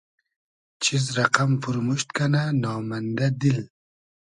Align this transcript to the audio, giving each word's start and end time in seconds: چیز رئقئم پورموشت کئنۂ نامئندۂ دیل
چیز 0.83 1.03
رئقئم 1.17 1.51
پورموشت 1.61 2.07
کئنۂ 2.17 2.43
نامئندۂ 2.63 3.27
دیل 3.39 3.59